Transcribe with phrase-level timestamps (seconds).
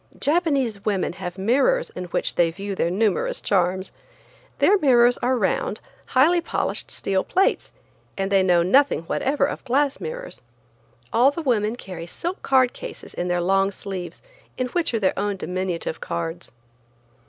[0.19, 3.91] Japanese women have mirrors in which they view their numerous charms.
[4.57, 7.71] Their mirrors are round, highly polished steel plates,
[8.17, 10.41] and they know nothing whatever of glass mirrors.
[11.13, 14.23] All the women carry silk card cases in their long sleeves,
[14.57, 16.51] in which are their own diminutive cards.